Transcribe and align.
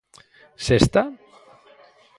Sesta? 0.67 1.01